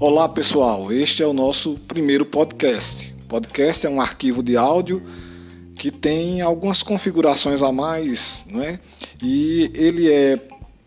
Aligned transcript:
Olá 0.00 0.28
pessoal, 0.28 0.92
este 0.92 1.24
é 1.24 1.26
o 1.26 1.32
nosso 1.32 1.74
primeiro 1.88 2.24
podcast. 2.24 3.12
Podcast 3.28 3.84
é 3.84 3.90
um 3.90 4.00
arquivo 4.00 4.44
de 4.44 4.56
áudio 4.56 5.02
que 5.74 5.90
tem 5.90 6.40
algumas 6.40 6.84
configurações 6.84 7.62
a 7.62 7.72
mais, 7.72 8.44
não 8.46 8.62
é? 8.62 8.78
E 9.20 9.72
ele 9.74 10.08
é 10.08 10.38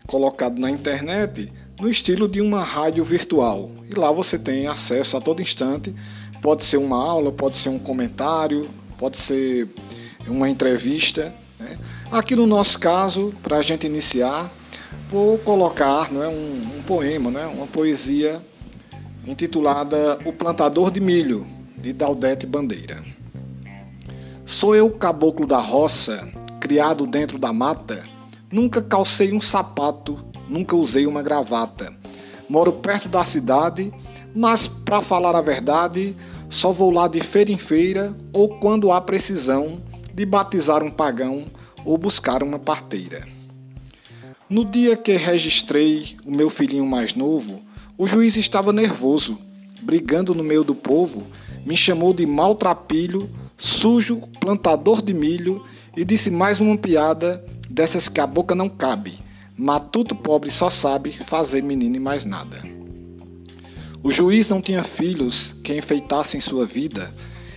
colocado 0.06 0.58
na 0.58 0.70
internet 0.70 1.52
no 1.78 1.90
estilo 1.90 2.26
de 2.26 2.40
uma 2.40 2.64
rádio 2.64 3.04
virtual. 3.04 3.70
E 3.86 3.94
lá 3.94 4.10
você 4.10 4.38
tem 4.38 4.66
acesso 4.66 5.14
a 5.14 5.20
todo 5.20 5.42
instante. 5.42 5.94
Pode 6.40 6.64
ser 6.64 6.78
uma 6.78 6.96
aula, 6.96 7.30
pode 7.30 7.58
ser 7.58 7.68
um 7.68 7.78
comentário, 7.78 8.66
pode 8.96 9.18
ser 9.18 9.68
uma 10.26 10.48
entrevista. 10.48 11.34
Né? 11.60 11.76
Aqui 12.10 12.34
no 12.34 12.46
nosso 12.46 12.78
caso, 12.78 13.34
para 13.42 13.58
a 13.58 13.62
gente 13.62 13.86
iniciar, 13.86 14.50
vou 15.10 15.36
colocar 15.36 16.10
não 16.10 16.22
é, 16.22 16.28
um, 16.28 16.78
um 16.78 16.82
poema, 16.82 17.30
né, 17.30 17.46
uma 17.46 17.66
poesia 17.66 18.40
intitulada 19.26 20.18
O 20.24 20.32
Plantador 20.32 20.90
de 20.90 21.00
Milho, 21.00 21.46
de 21.76 21.92
Daudete 21.92 22.46
Bandeira. 22.46 23.02
Sou 24.44 24.74
eu 24.74 24.90
caboclo 24.90 25.46
da 25.46 25.58
roça, 25.58 26.28
criado 26.60 27.06
dentro 27.06 27.38
da 27.38 27.52
mata, 27.52 28.02
nunca 28.50 28.82
calcei 28.82 29.32
um 29.32 29.40
sapato, 29.40 30.18
nunca 30.48 30.74
usei 30.74 31.06
uma 31.06 31.22
gravata. 31.22 31.92
Moro 32.48 32.72
perto 32.72 33.08
da 33.08 33.24
cidade, 33.24 33.92
mas 34.34 34.66
para 34.66 35.00
falar 35.00 35.36
a 35.36 35.40
verdade, 35.40 36.16
só 36.50 36.72
vou 36.72 36.90
lá 36.90 37.06
de 37.06 37.20
feira 37.20 37.50
em 37.50 37.58
feira 37.58 38.14
ou 38.32 38.58
quando 38.58 38.90
há 38.90 39.00
precisão 39.00 39.76
de 40.12 40.26
batizar 40.26 40.82
um 40.82 40.90
pagão 40.90 41.46
ou 41.84 41.96
buscar 41.96 42.42
uma 42.42 42.58
parteira. 42.58 43.26
No 44.50 44.64
dia 44.64 44.96
que 44.96 45.16
registrei 45.16 46.16
o 46.26 46.30
meu 46.30 46.50
filhinho 46.50 46.84
mais 46.84 47.14
novo, 47.14 47.62
o 48.02 48.06
juiz 48.08 48.36
estava 48.36 48.72
nervoso, 48.72 49.38
brigando 49.80 50.34
no 50.34 50.42
meio 50.42 50.64
do 50.64 50.74
povo, 50.74 51.22
me 51.64 51.76
chamou 51.76 52.12
de 52.12 52.26
maltrapilho, 52.26 53.30
sujo, 53.56 54.22
plantador 54.40 55.00
de 55.00 55.14
milho 55.14 55.64
e 55.96 56.04
disse 56.04 56.28
mais 56.28 56.58
uma 56.58 56.76
piada 56.76 57.44
dessas 57.70 58.08
que 58.08 58.20
a 58.20 58.26
boca 58.26 58.56
não 58.56 58.68
cabe. 58.68 59.20
Matuto 59.56 60.16
pobre 60.16 60.50
só 60.50 60.68
sabe 60.68 61.16
fazer 61.26 61.62
menino 61.62 61.94
e 61.94 62.00
mais 62.00 62.24
nada. 62.24 62.60
O 64.02 64.10
juiz 64.10 64.48
não 64.48 64.60
tinha 64.60 64.82
filhos 64.82 65.54
que 65.62 65.72
enfeitassem 65.72 66.40
sua 66.40 66.66
vida. 66.66 67.14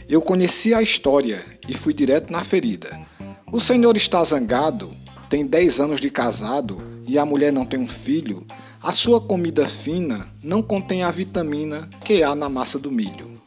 Eu 0.07 0.21
conhecia 0.21 0.77
a 0.77 0.83
história 0.83 1.43
e 1.67 1.73
fui 1.73 1.91
direto 1.91 2.31
na 2.31 2.45
ferida. 2.45 3.01
O 3.51 3.59
senhor 3.59 3.97
está 3.97 4.23
zangado, 4.23 4.91
tem 5.27 5.43
10 5.43 5.79
anos 5.79 5.99
de 5.99 6.11
casado 6.11 6.79
e 7.07 7.17
a 7.17 7.25
mulher 7.25 7.51
não 7.51 7.65
tem 7.65 7.79
um 7.79 7.87
filho. 7.87 8.45
A 8.85 8.91
sua 8.91 9.19
comida 9.19 9.67
fina 9.67 10.27
não 10.43 10.61
contém 10.61 11.01
a 11.01 11.09
vitamina 11.09 11.89
que 12.03 12.21
há 12.21 12.35
na 12.35 12.47
massa 12.47 12.77
do 12.77 12.91
milho. 12.91 13.41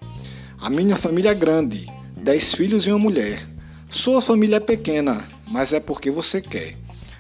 A 0.61 0.69
minha 0.69 0.97
família 0.97 1.31
é 1.31 1.34
grande, 1.34 1.86
dez 2.20 2.53
filhos 2.53 2.89
e 2.89 2.91
uma 2.91 2.98
mulher. 2.98 3.48
Sua 3.89 4.20
família 4.20 4.56
é 4.56 4.61
pequena, 4.61 5.28
mas 5.47 5.72
é 5.72 5.78
porque 5.78 6.11
você 6.11 6.41
quer. 6.41 6.75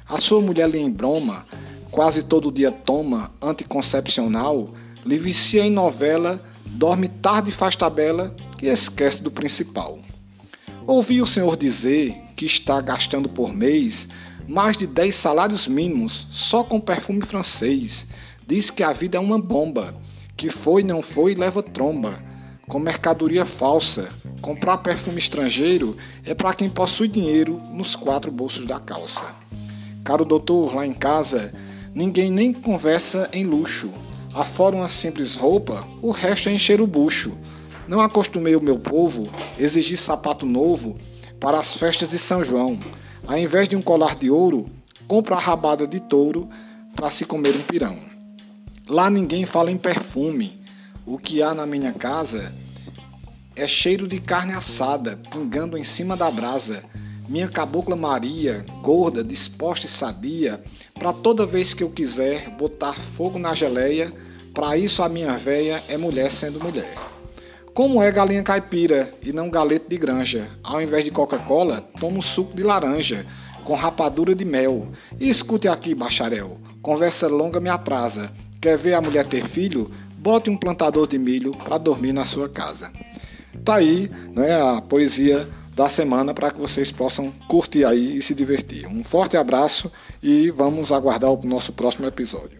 A 0.04 0.18
sua 0.18 0.40
mulher 0.40 0.68
lhe 0.68 0.80
embroma, 0.80 1.46
quase 1.92 2.24
todo 2.24 2.50
dia 2.50 2.72
toma 2.72 3.30
anticoncepcional, 3.40 4.68
lhe 5.06 5.16
vicia 5.16 5.64
em 5.64 5.70
novela, 5.70 6.40
dorme 6.66 7.06
tarde 7.06 7.50
e 7.50 7.54
faz 7.54 7.76
tabela 7.76 8.34
e 8.60 8.66
esquece 8.66 9.22
do 9.22 9.30
principal. 9.30 9.96
Ouvi 10.84 11.22
o 11.22 11.26
senhor 11.26 11.56
dizer 11.56 12.16
que 12.34 12.46
está 12.46 12.80
gastando 12.80 13.28
por 13.28 13.54
mês 13.54 14.08
mais 14.48 14.78
de 14.78 14.86
10 14.86 15.14
salários 15.14 15.68
mínimos 15.68 16.26
só 16.30 16.64
com 16.64 16.80
perfume 16.80 17.20
francês. 17.20 18.06
Diz 18.46 18.70
que 18.70 18.82
a 18.82 18.94
vida 18.94 19.18
é 19.18 19.20
uma 19.20 19.38
bomba, 19.38 19.94
que 20.38 20.48
foi, 20.48 20.82
não 20.82 21.02
foi, 21.02 21.34
leva 21.34 21.62
tromba. 21.62 22.18
Com 22.66 22.78
mercadoria 22.78 23.44
falsa, 23.44 24.10
comprar 24.40 24.78
perfume 24.78 25.18
estrangeiro 25.18 25.98
é 26.24 26.34
para 26.34 26.54
quem 26.54 26.70
possui 26.70 27.08
dinheiro 27.08 27.60
nos 27.74 27.94
quatro 27.94 28.32
bolsos 28.32 28.64
da 28.64 28.80
calça. 28.80 29.24
Caro 30.02 30.24
doutor, 30.24 30.74
lá 30.74 30.86
em 30.86 30.94
casa, 30.94 31.52
ninguém 31.94 32.30
nem 32.30 32.50
conversa 32.50 33.28
em 33.34 33.44
luxo. 33.44 33.90
Afora 34.32 34.76
uma 34.76 34.88
simples 34.88 35.34
roupa, 35.34 35.86
o 36.00 36.10
resto 36.10 36.48
é 36.48 36.52
encher 36.52 36.80
o 36.80 36.86
bucho. 36.86 37.36
Não 37.86 38.00
acostumei 38.00 38.56
o 38.56 38.62
meu 38.62 38.78
povo 38.78 39.24
exigir 39.58 39.98
sapato 39.98 40.46
novo 40.46 40.96
para 41.38 41.58
as 41.58 41.74
festas 41.74 42.08
de 42.08 42.18
São 42.18 42.42
João. 42.42 42.78
Ao 43.28 43.36
invés 43.36 43.68
de 43.68 43.76
um 43.76 43.82
colar 43.82 44.16
de 44.16 44.30
ouro, 44.30 44.64
compra 45.06 45.36
a 45.36 45.38
rabada 45.38 45.86
de 45.86 46.00
touro 46.00 46.48
para 46.96 47.10
se 47.10 47.26
comer 47.26 47.54
um 47.54 47.62
pirão. 47.62 47.98
Lá 48.88 49.10
ninguém 49.10 49.44
fala 49.44 49.70
em 49.70 49.76
perfume. 49.76 50.58
O 51.04 51.18
que 51.18 51.42
há 51.42 51.52
na 51.52 51.66
minha 51.66 51.92
casa 51.92 52.50
é 53.54 53.68
cheiro 53.68 54.08
de 54.08 54.18
carne 54.18 54.54
assada, 54.54 55.18
pingando 55.30 55.76
em 55.76 55.84
cima 55.84 56.16
da 56.16 56.30
brasa. 56.30 56.82
Minha 57.28 57.48
cabocla 57.48 57.94
Maria, 57.94 58.64
gorda, 58.80 59.22
disposta 59.22 59.84
e 59.84 59.90
sadia, 59.90 60.64
para 60.94 61.12
toda 61.12 61.44
vez 61.44 61.74
que 61.74 61.82
eu 61.82 61.90
quiser 61.90 62.48
botar 62.56 62.94
fogo 62.94 63.38
na 63.38 63.54
geleia, 63.54 64.10
para 64.54 64.78
isso 64.78 65.02
a 65.02 65.08
minha 65.08 65.36
véia 65.36 65.84
é 65.86 65.98
mulher 65.98 66.32
sendo 66.32 66.58
mulher. 66.58 66.96
Como 67.78 68.02
é 68.02 68.10
galinha 68.10 68.42
caipira 68.42 69.14
e 69.22 69.32
não 69.32 69.48
galeto 69.48 69.88
de 69.88 69.96
granja? 69.96 70.50
Ao 70.64 70.82
invés 70.82 71.04
de 71.04 71.12
Coca-Cola, 71.12 71.80
toma 72.00 72.18
um 72.18 72.22
suco 72.22 72.56
de 72.56 72.64
laranja 72.64 73.24
com 73.62 73.76
rapadura 73.76 74.34
de 74.34 74.44
mel. 74.44 74.88
E 75.16 75.30
escute 75.30 75.68
aqui, 75.68 75.94
bacharel, 75.94 76.58
conversa 76.82 77.28
longa 77.28 77.60
me 77.60 77.68
atrasa. 77.68 78.32
Quer 78.60 78.76
ver 78.76 78.94
a 78.94 79.00
mulher 79.00 79.24
ter 79.26 79.46
filho? 79.46 79.92
Bote 80.16 80.50
um 80.50 80.56
plantador 80.56 81.06
de 81.06 81.20
milho 81.20 81.52
para 81.52 81.78
dormir 81.78 82.12
na 82.12 82.26
sua 82.26 82.48
casa. 82.48 82.90
Tá 83.64 83.76
aí, 83.76 84.10
né, 84.34 84.60
a 84.60 84.82
poesia 84.82 85.48
da 85.72 85.88
semana 85.88 86.34
para 86.34 86.50
que 86.50 86.58
vocês 86.58 86.90
possam 86.90 87.30
curtir 87.46 87.84
aí 87.84 88.16
e 88.16 88.22
se 88.22 88.34
divertir. 88.34 88.88
Um 88.88 89.04
forte 89.04 89.36
abraço 89.36 89.88
e 90.20 90.50
vamos 90.50 90.90
aguardar 90.90 91.30
o 91.30 91.46
nosso 91.46 91.72
próximo 91.72 92.08
episódio. 92.08 92.58